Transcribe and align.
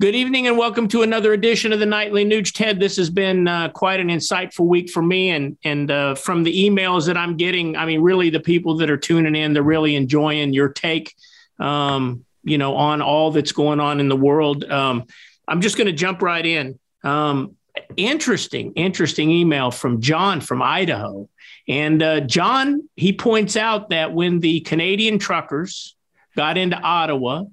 Good 0.00 0.14
evening 0.14 0.46
and 0.46 0.56
welcome 0.56 0.88
to 0.88 1.02
another 1.02 1.34
edition 1.34 1.74
of 1.74 1.78
the 1.78 1.84
Nightly 1.84 2.24
Nuge. 2.24 2.54
Ted, 2.54 2.80
this 2.80 2.96
has 2.96 3.10
been 3.10 3.46
uh, 3.46 3.68
quite 3.68 4.00
an 4.00 4.08
insightful 4.08 4.64
week 4.64 4.88
for 4.88 5.02
me, 5.02 5.28
and 5.28 5.58
and 5.62 5.90
uh, 5.90 6.14
from 6.14 6.42
the 6.42 6.64
emails 6.64 7.04
that 7.04 7.18
I'm 7.18 7.36
getting, 7.36 7.76
I 7.76 7.84
mean, 7.84 8.00
really 8.00 8.30
the 8.30 8.40
people 8.40 8.78
that 8.78 8.90
are 8.90 8.96
tuning 8.96 9.36
in, 9.36 9.52
they're 9.52 9.62
really 9.62 9.96
enjoying 9.96 10.54
your 10.54 10.70
take, 10.70 11.14
um, 11.58 12.24
you 12.42 12.56
know, 12.56 12.76
on 12.76 13.02
all 13.02 13.30
that's 13.30 13.52
going 13.52 13.78
on 13.78 14.00
in 14.00 14.08
the 14.08 14.16
world. 14.16 14.64
Um, 14.64 15.04
I'm 15.46 15.60
just 15.60 15.76
going 15.76 15.88
to 15.88 15.92
jump 15.92 16.22
right 16.22 16.46
in. 16.46 16.78
Um, 17.04 17.56
interesting, 17.98 18.72
interesting 18.76 19.30
email 19.30 19.70
from 19.70 20.00
John 20.00 20.40
from 20.40 20.62
Idaho, 20.62 21.28
and 21.68 22.02
uh, 22.02 22.20
John 22.20 22.88
he 22.96 23.12
points 23.12 23.54
out 23.54 23.90
that 23.90 24.14
when 24.14 24.40
the 24.40 24.60
Canadian 24.60 25.18
truckers 25.18 25.94
got 26.36 26.56
into 26.56 26.78
Ottawa, 26.78 27.44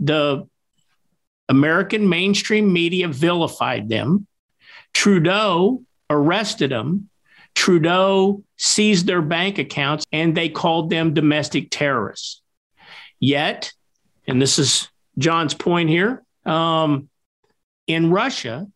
the 0.00 0.48
American 1.48 2.08
mainstream 2.08 2.72
media 2.72 3.08
vilified 3.08 3.88
them. 3.88 4.26
Trudeau 4.92 5.82
arrested 6.10 6.70
them. 6.70 7.08
Trudeau 7.54 8.42
seized 8.56 9.06
their 9.06 9.22
bank 9.22 9.58
accounts 9.58 10.04
and 10.12 10.36
they 10.36 10.48
called 10.48 10.90
them 10.90 11.14
domestic 11.14 11.68
terrorists. 11.70 12.42
Yet, 13.18 13.72
and 14.26 14.40
this 14.40 14.58
is 14.58 14.88
John's 15.18 15.54
point 15.54 15.88
here, 15.88 16.22
um, 16.44 17.08
in 17.86 18.10
Russia, 18.10 18.66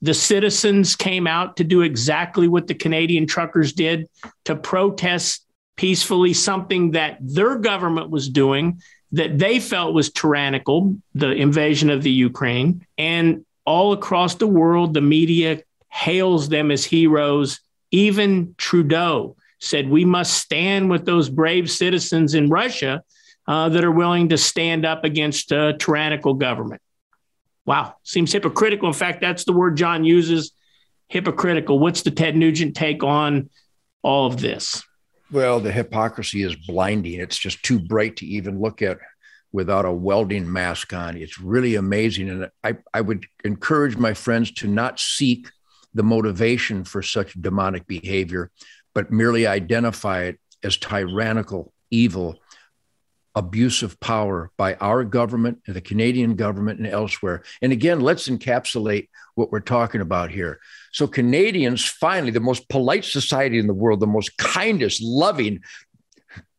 the 0.00 0.14
citizens 0.14 0.96
came 0.96 1.26
out 1.26 1.56
to 1.56 1.64
do 1.64 1.82
exactly 1.82 2.48
what 2.48 2.66
the 2.66 2.74
Canadian 2.74 3.26
truckers 3.26 3.72
did 3.72 4.06
to 4.44 4.56
protest 4.56 5.46
peacefully 5.76 6.32
something 6.32 6.92
that 6.92 7.18
their 7.20 7.56
government 7.56 8.10
was 8.10 8.28
doing 8.28 8.80
that 9.14 9.38
they 9.38 9.60
felt 9.60 9.94
was 9.94 10.10
tyrannical, 10.10 10.96
the 11.14 11.30
invasion 11.30 11.88
of 11.88 12.02
the 12.02 12.10
Ukraine. 12.10 12.84
And 12.98 13.46
all 13.64 13.92
across 13.92 14.34
the 14.34 14.46
world, 14.46 14.92
the 14.92 15.00
media 15.00 15.62
hails 15.88 16.48
them 16.48 16.70
as 16.70 16.84
heroes. 16.84 17.60
Even 17.92 18.54
Trudeau 18.58 19.36
said, 19.60 19.88
We 19.88 20.04
must 20.04 20.36
stand 20.36 20.90
with 20.90 21.06
those 21.06 21.28
brave 21.28 21.70
citizens 21.70 22.34
in 22.34 22.50
Russia 22.50 23.04
uh, 23.46 23.68
that 23.68 23.84
are 23.84 23.92
willing 23.92 24.30
to 24.30 24.38
stand 24.38 24.84
up 24.84 25.04
against 25.04 25.52
a 25.52 25.76
tyrannical 25.78 26.34
government. 26.34 26.82
Wow, 27.66 27.94
seems 28.02 28.32
hypocritical. 28.32 28.88
In 28.88 28.94
fact, 28.94 29.20
that's 29.20 29.44
the 29.44 29.52
word 29.52 29.76
John 29.76 30.04
uses 30.04 30.52
hypocritical. 31.08 31.78
What's 31.78 32.02
the 32.02 32.10
Ted 32.10 32.36
Nugent 32.36 32.74
take 32.74 33.04
on 33.04 33.48
all 34.02 34.26
of 34.26 34.40
this? 34.40 34.82
Well, 35.34 35.58
the 35.58 35.72
hypocrisy 35.72 36.44
is 36.44 36.54
blinding. 36.54 37.18
It's 37.18 37.36
just 37.36 37.64
too 37.64 37.80
bright 37.80 38.14
to 38.18 38.26
even 38.26 38.60
look 38.60 38.82
at 38.82 38.98
without 39.50 39.84
a 39.84 39.90
welding 39.90 40.52
mask 40.52 40.92
on. 40.92 41.16
It's 41.16 41.40
really 41.40 41.74
amazing. 41.74 42.30
And 42.30 42.50
I, 42.62 42.76
I 42.94 43.00
would 43.00 43.26
encourage 43.44 43.96
my 43.96 44.14
friends 44.14 44.52
to 44.52 44.68
not 44.68 45.00
seek 45.00 45.50
the 45.92 46.04
motivation 46.04 46.84
for 46.84 47.02
such 47.02 47.32
demonic 47.32 47.88
behavior, 47.88 48.52
but 48.94 49.10
merely 49.10 49.44
identify 49.44 50.22
it 50.22 50.38
as 50.62 50.76
tyrannical, 50.76 51.72
evil, 51.90 52.38
abuse 53.34 53.82
of 53.82 53.98
power 54.00 54.50
by 54.56 54.74
our 54.74 55.04
government, 55.04 55.58
and 55.66 55.74
the 55.74 55.80
Canadian 55.80 56.36
government, 56.36 56.78
and 56.78 56.88
elsewhere. 56.88 57.42
And 57.62 57.72
again, 57.72 58.00
let's 58.00 58.28
encapsulate 58.28 59.08
what 59.34 59.50
we're 59.50 59.60
talking 59.60 60.00
about 60.00 60.30
here. 60.30 60.60
So, 60.92 61.06
Canadians 61.06 61.84
finally, 61.84 62.30
the 62.30 62.40
most 62.40 62.68
polite 62.68 63.04
society 63.04 63.58
in 63.58 63.66
the 63.66 63.74
world, 63.74 64.00
the 64.00 64.06
most 64.06 64.36
kindest, 64.36 65.02
loving, 65.02 65.60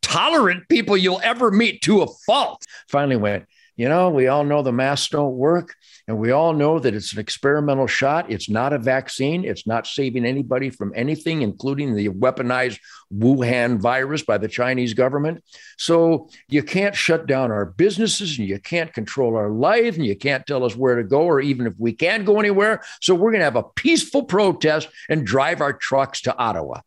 tolerant 0.01 0.67
people 0.69 0.97
you'll 0.97 1.21
ever 1.23 1.51
meet 1.51 1.81
to 1.83 2.01
a 2.01 2.07
fault, 2.25 2.63
finally 2.89 3.15
went, 3.15 3.45
you 3.75 3.89
know, 3.89 4.09
we 4.09 4.27
all 4.27 4.43
know 4.43 4.61
the 4.61 4.71
masks 4.71 5.09
don't 5.09 5.35
work, 5.35 5.75
and 6.07 6.17
we 6.17 6.31
all 6.31 6.53
know 6.53 6.79
that 6.79 6.93
it's 6.93 7.13
an 7.13 7.19
experimental 7.19 7.87
shot. 7.87 8.31
It's 8.31 8.49
not 8.49 8.73
a 8.73 8.77
vaccine. 8.77 9.43
It's 9.43 9.67
not 9.67 9.85
saving 9.87 10.25
anybody 10.25 10.69
from 10.69 10.93
anything, 10.95 11.41
including 11.41 11.95
the 11.95 12.09
weaponized 12.09 12.79
Wuhan 13.13 13.79
virus 13.79 14.23
by 14.23 14.37
the 14.37 14.47
Chinese 14.47 14.93
government. 14.93 15.43
So 15.77 16.29
you 16.47 16.63
can't 16.63 16.95
shut 16.95 17.27
down 17.27 17.51
our 17.51 17.65
businesses, 17.65 18.37
and 18.39 18.47
you 18.47 18.59
can't 18.59 18.93
control 18.93 19.35
our 19.35 19.49
life, 19.49 19.95
and 19.95 20.05
you 20.05 20.15
can't 20.15 20.45
tell 20.45 20.63
us 20.63 20.75
where 20.75 20.95
to 20.95 21.03
go, 21.03 21.21
or 21.21 21.41
even 21.41 21.67
if 21.67 21.73
we 21.77 21.93
can 21.93 22.23
go 22.23 22.39
anywhere. 22.39 22.81
So 23.01 23.13
we're 23.13 23.31
going 23.31 23.41
to 23.41 23.45
have 23.45 23.55
a 23.55 23.63
peaceful 23.63 24.23
protest 24.23 24.87
and 25.09 25.25
drive 25.25 25.61
our 25.61 25.73
trucks 25.73 26.21
to 26.21 26.37
Ottawa. 26.37 26.81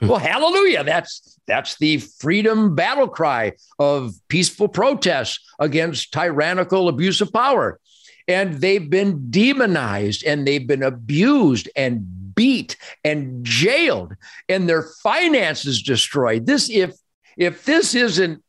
Hmm. 0.00 0.08
well, 0.08 0.18
hallelujah. 0.18 0.84
That's 0.84 1.38
that's 1.46 1.76
the 1.76 1.98
freedom 1.98 2.74
battle 2.74 3.08
cry 3.08 3.52
of 3.78 4.14
peaceful 4.28 4.68
protests 4.68 5.40
against 5.58 6.12
tyrannical 6.12 6.88
abuse 6.88 7.20
of 7.20 7.32
power. 7.32 7.78
And 8.26 8.54
they've 8.60 8.88
been 8.88 9.30
demonized 9.30 10.24
and 10.24 10.46
they've 10.46 10.66
been 10.66 10.82
abused 10.82 11.68
and 11.76 12.34
beat 12.34 12.76
and 13.04 13.44
jailed 13.44 14.14
and 14.48 14.68
their 14.68 14.82
finances 15.02 15.82
destroyed. 15.82 16.46
This 16.46 16.70
if 16.70 16.94
if 17.36 17.64
this 17.64 17.94
isn't 17.94 18.42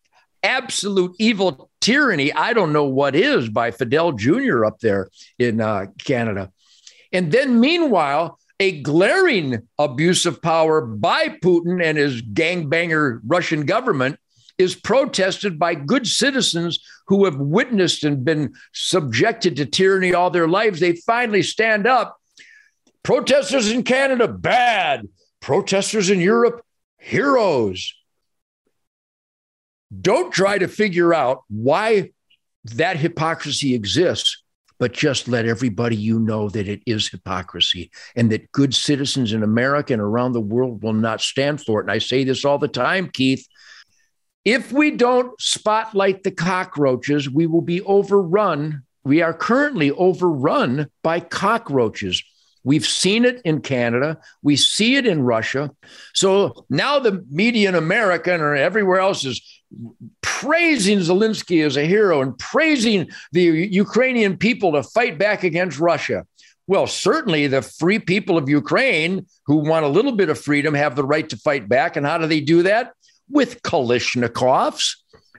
absolute 0.44 1.16
evil 1.20 1.70
tyranny, 1.82 2.32
I 2.32 2.54
don't 2.54 2.72
know 2.72 2.86
what 2.86 3.16
is 3.16 3.50
by 3.50 3.72
Fidel 3.72 4.14
Jr. 4.14 4.64
up 4.64 4.80
there 4.80 5.10
in 5.38 5.60
uh, 5.60 5.88
Canada. 6.04 6.52
And 7.12 7.32
then 7.32 7.60
meanwhile, 7.60 8.40
a 8.60 8.82
glaring 8.82 9.68
abuse 9.78 10.26
of 10.26 10.42
power 10.42 10.82
by 10.82 11.28
Putin 11.30 11.84
and 11.84 11.98
his 11.98 12.22
gangbanger 12.22 13.20
Russian 13.26 13.66
government 13.66 14.18
is 14.58 14.76
protested 14.76 15.60
by 15.60 15.76
good 15.76 16.08
citizens 16.08 16.80
who 17.08 17.26
have 17.26 17.38
witnessed 17.38 18.04
and 18.04 18.24
been 18.24 18.54
subjected 18.74 19.58
to 19.58 19.66
tyranny 19.66 20.14
all 20.14 20.30
their 20.30 20.48
lives. 20.48 20.80
They 20.80 20.96
finally 20.96 21.44
stand 21.44 21.86
up. 21.86 22.18
Protesters 23.04 23.70
in 23.70 23.84
Canada, 23.84 24.28
bad. 24.28 25.08
Protesters 25.42 26.10
in 26.10 26.22
Europe, 26.22 26.66
heroes. 26.98 27.94
Don't 30.02 30.34
try 30.34 30.58
to 30.58 30.68
figure 30.68 31.14
out 31.14 31.44
why 31.50 32.12
that 32.64 32.98
hypocrisy 32.98 33.76
exists 33.76 34.42
but 34.80 34.94
just 34.94 35.28
let 35.28 35.46
everybody 35.46 35.96
you 35.96 36.20
know 36.20 36.50
that 36.50 36.68
it 36.68 36.82
is 36.86 37.08
hypocrisy 37.08 37.92
and 38.16 38.32
that 38.32 38.52
good 38.52 38.74
citizens 38.74 39.34
in 39.34 39.44
America 39.44 39.94
and 39.94 40.02
around 40.02 40.34
the 40.34 40.42
world 40.42 40.84
will 40.84 40.94
not 40.94 41.22
stand 41.22 41.62
for 41.62 41.80
it. 41.80 41.84
And 41.84 41.92
I 41.92 42.00
say 42.00 42.24
this 42.24 42.46
all 42.46 42.58
the 42.58 42.68
time, 42.68 43.10
Keith. 43.10 43.48
If 44.44 44.72
we 44.72 44.92
don't 44.92 45.40
spotlight 45.42 46.24
the 46.24 46.32
cockroaches, 46.32 47.30
we 47.30 47.48
will 47.48 47.62
be 47.62 47.82
overrun. 47.82 48.84
We 49.04 49.22
are 49.22 49.34
currently 49.34 49.92
overrun 49.92 50.88
by 51.02 51.20
cockroaches. 51.20 52.24
We've 52.64 52.86
seen 52.86 53.26
it 53.26 53.42
in 53.46 53.62
Canada. 53.62 54.20
We 54.42 54.56
see 54.56 54.96
it 54.96 55.06
in 55.06 55.22
Russia. 55.22 55.72
So 56.14 56.66
now 56.70 57.00
the 57.00 57.24
media 57.30 57.70
in 57.70 57.76
America 57.76 58.34
and 58.34 58.58
everywhere 58.58 59.00
else 59.00 59.24
is 59.24 59.42
praising 60.22 61.00
Zelensky 61.00 61.66
as 61.66 61.78
a 61.78 61.86
hero 61.86 62.22
and 62.22 62.38
praising 62.38 63.10
the 63.32 63.42
Ukrainian 63.42 64.38
people 64.38 64.74
to 64.74 64.84
fight 64.84 65.18
back 65.18 65.44
against 65.44 65.80
Russia. 65.80 66.26
Well, 66.68 66.88
certainly 66.88 67.48
the 67.48 67.62
free 67.62 68.00
people 68.00 68.38
of 68.38 68.50
Ukraine 68.50 69.28
who 69.46 69.58
want 69.58 69.86
a 69.86 69.90
little 69.90 70.14
bit 70.14 70.30
of 70.30 70.40
freedom 70.40 70.74
have 70.74 70.96
the 70.96 71.04
right 71.04 71.30
to 71.30 71.38
fight 71.38 71.70
back. 71.70 71.96
And 71.96 72.06
how 72.06 72.18
do 72.18 72.28
they 72.28 72.42
do 72.42 72.64
that? 72.64 72.94
With 73.30 73.62
Kalashnikovs 73.62 74.96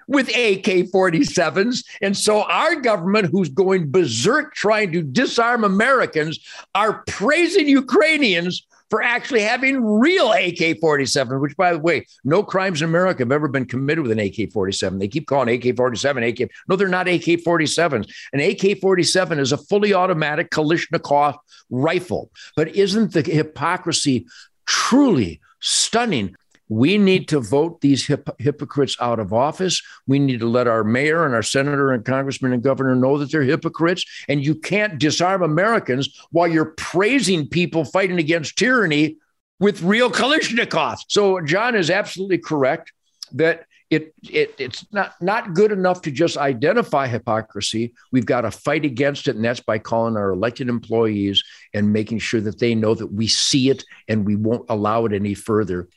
with 0.08 0.28
AK 0.28 0.90
47s. 0.92 1.84
And 2.00 2.16
so 2.16 2.42
our 2.44 2.76
government, 2.76 3.28
who's 3.30 3.48
going 3.48 3.90
berserk 3.90 4.54
trying 4.54 4.92
to 4.92 5.02
disarm 5.02 5.64
Americans, 5.64 6.38
are 6.74 7.02
praising 7.06 7.68
Ukrainians 7.68 8.66
for 8.90 9.02
actually 9.02 9.42
having 9.42 9.84
real 9.84 10.32
AK 10.32 10.78
47, 10.80 11.40
which, 11.40 11.56
by 11.56 11.72
the 11.72 11.78
way, 11.78 12.06
no 12.24 12.42
crimes 12.42 12.82
in 12.82 12.88
America 12.88 13.22
have 13.22 13.32
ever 13.32 13.48
been 13.48 13.64
committed 13.64 14.02
with 14.02 14.12
an 14.12 14.18
AK 14.18 14.52
47. 14.52 14.98
They 14.98 15.08
keep 15.08 15.26
calling 15.26 15.48
AK 15.48 15.76
47 15.76 16.22
AK. 16.22 16.50
No, 16.68 16.76
they're 16.76 16.88
not 16.88 17.08
AK 17.08 17.22
47s. 17.22 18.12
An 18.32 18.40
AK 18.40 18.80
47 18.80 19.38
is 19.38 19.52
a 19.52 19.58
fully 19.58 19.94
automatic 19.94 20.50
Kalashnikov 20.50 21.36
rifle. 21.70 22.30
But 22.54 22.74
isn't 22.76 23.12
the 23.12 23.22
hypocrisy 23.22 24.26
truly 24.66 25.40
stunning? 25.60 26.36
We 26.68 26.98
need 26.98 27.28
to 27.28 27.40
vote 27.40 27.80
these 27.80 28.06
hip- 28.06 28.34
hypocrites 28.38 28.96
out 29.00 29.20
of 29.20 29.32
office. 29.32 29.82
We 30.06 30.18
need 30.18 30.40
to 30.40 30.48
let 30.48 30.66
our 30.66 30.82
mayor 30.82 31.24
and 31.24 31.34
our 31.34 31.42
senator 31.42 31.92
and 31.92 32.04
congressman 32.04 32.52
and 32.52 32.62
governor 32.62 32.96
know 32.96 33.18
that 33.18 33.30
they're 33.30 33.42
hypocrites. 33.42 34.04
And 34.28 34.44
you 34.44 34.54
can't 34.54 34.98
disarm 34.98 35.42
Americans 35.42 36.20
while 36.30 36.48
you're 36.48 36.74
praising 36.76 37.48
people 37.48 37.84
fighting 37.84 38.18
against 38.18 38.58
tyranny 38.58 39.16
with 39.60 39.82
real 39.82 40.10
Kalashnikov. 40.10 40.98
So 41.08 41.40
John 41.40 41.74
is 41.74 41.90
absolutely 41.90 42.38
correct 42.38 42.92
that 43.32 43.66
it, 43.88 44.14
it 44.28 44.54
it's 44.58 44.84
not 44.92 45.14
not 45.20 45.54
good 45.54 45.70
enough 45.70 46.02
to 46.02 46.10
just 46.10 46.36
identify 46.36 47.06
hypocrisy. 47.06 47.94
We've 48.10 48.26
got 48.26 48.40
to 48.40 48.50
fight 48.50 48.84
against 48.84 49.28
it, 49.28 49.36
and 49.36 49.44
that's 49.44 49.60
by 49.60 49.78
calling 49.78 50.16
our 50.16 50.30
elected 50.30 50.68
employees 50.68 51.44
and 51.72 51.92
making 51.92 52.18
sure 52.18 52.40
that 52.40 52.58
they 52.58 52.74
know 52.74 52.94
that 52.94 53.12
we 53.12 53.28
see 53.28 53.70
it 53.70 53.84
and 54.08 54.26
we 54.26 54.34
won't 54.34 54.66
allow 54.68 55.04
it 55.04 55.12
any 55.12 55.34
further. 55.34 55.88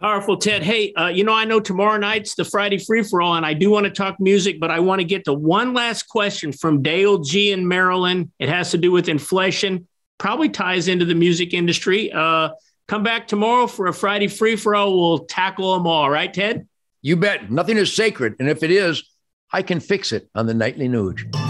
Powerful, 0.00 0.36
Ted. 0.36 0.62
Hey, 0.62 0.92
uh, 0.92 1.08
you 1.08 1.24
know, 1.24 1.32
I 1.32 1.44
know 1.44 1.58
tomorrow 1.58 1.98
night's 1.98 2.36
the 2.36 2.44
Friday 2.44 2.78
free 2.78 3.02
for 3.02 3.20
all, 3.20 3.34
and 3.34 3.44
I 3.44 3.52
do 3.52 3.68
want 3.68 3.84
to 3.84 3.90
talk 3.90 4.20
music, 4.20 4.60
but 4.60 4.70
I 4.70 4.78
want 4.78 5.00
to 5.00 5.04
get 5.04 5.24
to 5.24 5.34
one 5.34 5.74
last 5.74 6.04
question 6.04 6.52
from 6.52 6.82
Dale 6.82 7.18
G 7.18 7.50
in 7.50 7.66
Maryland. 7.66 8.30
It 8.38 8.48
has 8.48 8.70
to 8.70 8.78
do 8.78 8.92
with 8.92 9.08
inflation, 9.08 9.88
probably 10.16 10.50
ties 10.50 10.86
into 10.86 11.04
the 11.04 11.16
music 11.16 11.52
industry. 11.52 12.12
Uh, 12.12 12.50
come 12.86 13.02
back 13.02 13.26
tomorrow 13.26 13.66
for 13.66 13.88
a 13.88 13.92
Friday 13.92 14.28
free 14.28 14.54
for 14.54 14.76
all. 14.76 14.96
We'll 14.96 15.24
tackle 15.24 15.74
them 15.74 15.88
all, 15.88 16.08
right, 16.08 16.32
Ted? 16.32 16.68
You 17.02 17.16
bet. 17.16 17.50
Nothing 17.50 17.76
is 17.76 17.92
sacred. 17.92 18.36
And 18.38 18.48
if 18.48 18.62
it 18.62 18.70
is, 18.70 19.02
I 19.52 19.62
can 19.62 19.80
fix 19.80 20.12
it 20.12 20.28
on 20.32 20.46
the 20.46 20.54
Nightly 20.54 20.88
Nuge. 20.88 21.47